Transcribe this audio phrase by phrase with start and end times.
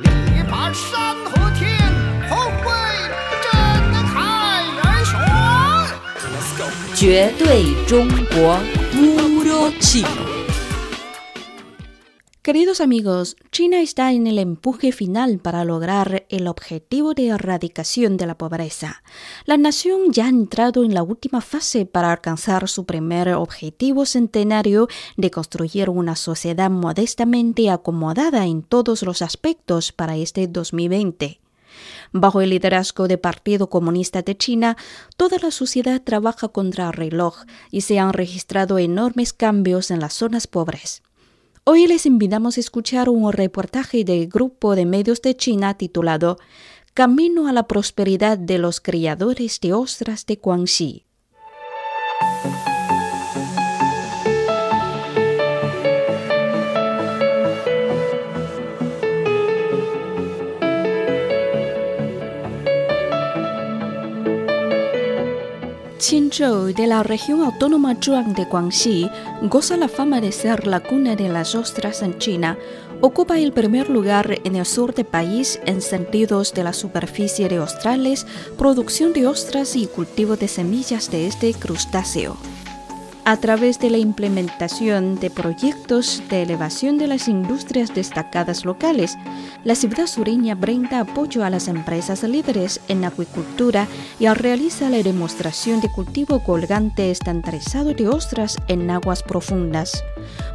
[0.00, 1.78] 力拔山河天
[2.28, 2.50] 合
[3.44, 3.46] 真
[3.92, 5.14] 震太原雄
[6.96, 8.58] 绝对中国
[8.90, 10.04] 不了气
[12.44, 18.26] Queridos amigos, China está en el empuje final para lograr el objetivo de erradicación de
[18.26, 19.02] la pobreza.
[19.46, 24.88] La nación ya ha entrado en la última fase para alcanzar su primer objetivo centenario
[25.16, 31.40] de construir una sociedad modestamente acomodada en todos los aspectos para este 2020.
[32.12, 34.76] Bajo el liderazgo del Partido Comunista de China,
[35.16, 40.12] toda la sociedad trabaja contra el reloj y se han registrado enormes cambios en las
[40.12, 41.03] zonas pobres.
[41.66, 46.36] Hoy les invitamos a escuchar un reportaje del grupo de medios de China titulado
[46.92, 51.06] Camino a la prosperidad de los criadores de ostras de Guangxi.
[65.98, 69.08] 青州 de la región autónoma Zhuang de Guangxi
[69.42, 72.58] goza la fama de ser la cuna de las ostras en China.
[73.00, 77.60] Ocupa el primer lugar en el sur del país en sentidos de la superficie de
[77.60, 78.26] ostrales,
[78.58, 82.36] producción de ostras y cultivo de semillas de este crustáceo
[83.24, 89.16] a través de la implementación de proyectos de elevación de las industrias destacadas locales.
[89.64, 95.80] La ciudad sureña brinda apoyo a las empresas líderes en acuicultura y realiza la demostración
[95.80, 100.04] de cultivo colgante estandarizado de ostras en aguas profundas,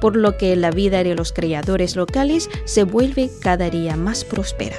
[0.00, 4.76] por lo que la vida de los criadores locales se vuelve cada día más próspera.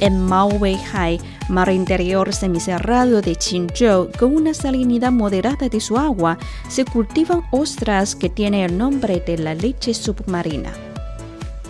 [0.00, 1.20] En Maowei-hai,
[1.50, 8.14] mar interior semicerrado de Qinzhou, con una salinidad moderada de su agua, se cultivan ostras
[8.14, 10.72] que tienen el nombre de la leche submarina.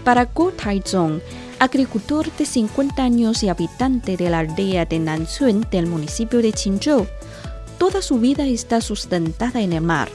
[0.05, 1.21] Para Guo Taizong,
[1.59, 7.07] agricultor de 50 años y habitante de la aldea de Nanzun del municipio de Qinzhou,
[7.79, 10.11] toda su vida está sustentada en el mar.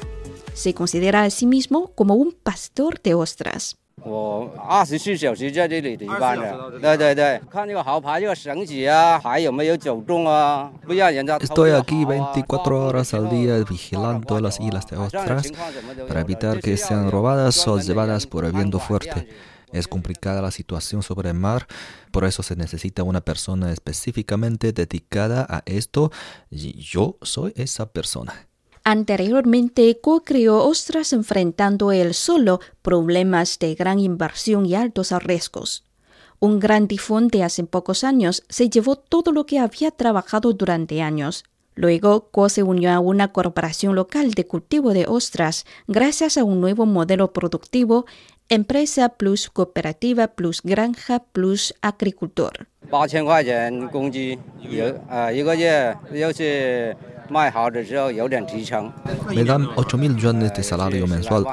[0.53, 3.77] Se considera a sí mismo como un pastor de ostras.
[11.41, 15.51] Estoy aquí 24 horas al día vigilando las islas de ostras
[16.07, 19.27] para evitar que sean robadas o llevadas por el viento fuerte.
[19.71, 21.67] Es complicada la situación sobre el mar,
[22.11, 26.11] por eso se necesita una persona específicamente dedicada a esto
[26.49, 28.47] y yo soy esa persona.
[28.87, 35.83] Anteriormente co-creó ostras enfrentando él solo problemas de gran inversión y altos riesgos.
[36.39, 41.01] Un gran tifón de hace pocos años se llevó todo lo que había trabajado durante
[41.01, 41.45] años.
[41.73, 46.61] Luego, Co se unió a una corporación local de cultivo de ostras gracias a un
[46.61, 48.05] nuevo modelo productivo,
[48.49, 52.67] Empresa Plus Cooperativa Plus Granja Plus Agricultor.
[59.33, 61.45] Me dan 8 mil yuanes de salario mensual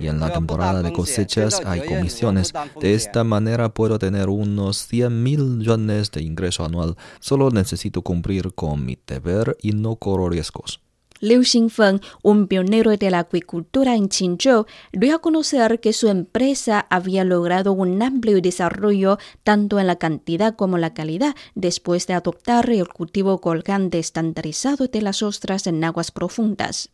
[0.00, 2.52] y en la temporada de cosechas hay comisiones.
[2.80, 6.96] De esta manera puedo tener unos 100 mil yuanes de ingreso anual.
[7.20, 10.80] Solo necesito cumplir con mi deber y no corro riesgos.
[11.20, 16.86] Liu Xingfeng, un pionero de la acuicultura en Qinzhou, dio a conocer que su empresa
[16.90, 22.70] había logrado un amplio desarrollo tanto en la cantidad como la calidad después de adoptar
[22.70, 26.90] el cultivo colgante estandarizado de las ostras en aguas profundas.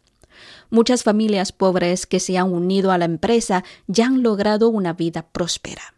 [0.70, 5.26] Muchas familias pobres que se han unido a la empresa ya han logrado una vida
[5.30, 5.94] próspera.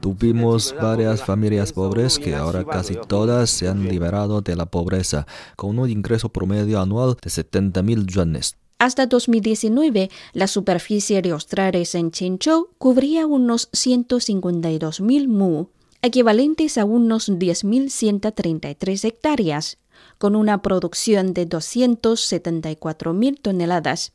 [0.00, 5.26] Tuvimos varias familias pobres que ahora casi todas se han liberado de la pobreza,
[5.56, 8.56] con un ingreso promedio anual de 70 mil yuanes.
[8.78, 15.66] Hasta 2019, la superficie de Australes en Chinchou cubría unos 152.000 mu,
[16.02, 19.78] equivalentes a unos 10.133 hectáreas,
[20.18, 24.12] con una producción de 274.000 toneladas.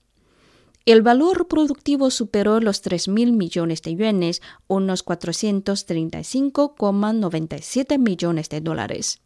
[0.85, 9.19] El valor productivo superó los 3.000 millones de yuanes, unos 435,97 millones de dólares.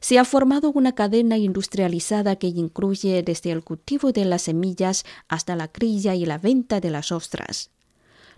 [0.00, 5.54] Se ha formado una cadena industrializada que incluye desde el cultivo de las semillas hasta
[5.56, 7.70] la crilla y la venta de las ostras.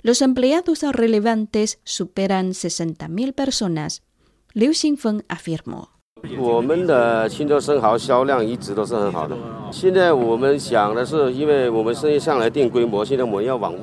[0.03, 4.03] Los empleados relevantes superan 60.000 personas.
[4.53, 5.96] Liu Xingfeng afirmó.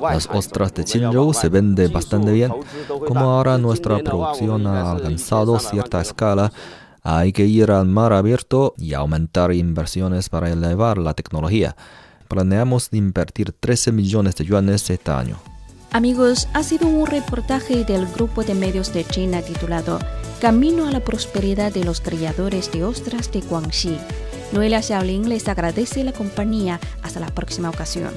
[0.00, 2.52] Las ostras de Qinzhou se venden bastante bien.
[3.06, 6.52] Como ahora nuestra producción ha alcanzado cierta escala,
[7.06, 11.76] Hay que ir al mar abierto y aumentar inversiones para elevar la tecnología.
[12.28, 15.36] Planeamos invertir 13 millones de yuanes este año.
[15.92, 19.98] Amigos, ha sido un reportaje del grupo de medios de China titulado
[20.40, 23.96] Camino a la prosperidad de los criadores de ostras de Guangxi.
[24.52, 26.80] Noelia Xiaolin les agradece la compañía.
[27.02, 28.12] Hasta la próxima ocasión.